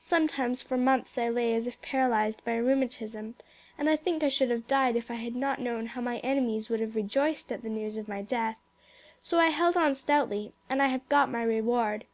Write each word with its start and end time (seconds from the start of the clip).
Sometimes 0.00 0.62
for 0.62 0.78
months 0.78 1.18
I 1.18 1.28
lay 1.28 1.52
as 1.54 1.66
if 1.66 1.82
paralysed 1.82 2.42
by 2.42 2.56
rheumatism, 2.56 3.34
and 3.76 3.90
I 3.90 3.96
think 3.96 4.22
I 4.22 4.30
should 4.30 4.48
have 4.48 4.66
died 4.66 4.96
if 4.96 5.10
I 5.10 5.16
had 5.16 5.34
not 5.36 5.60
known 5.60 5.88
how 5.88 6.00
my 6.00 6.20
enemies 6.20 6.70
would 6.70 6.80
have 6.80 6.96
rejoiced 6.96 7.52
at 7.52 7.60
the 7.60 7.68
news 7.68 7.98
of 7.98 8.08
my 8.08 8.22
death. 8.22 8.56
So 9.20 9.38
I 9.38 9.48
held 9.50 9.76
on 9.76 9.94
stoutly, 9.94 10.54
and 10.70 10.80
I 10.82 10.86
have 10.86 11.06
got 11.10 11.30
my 11.30 11.42
reward." 11.42 12.06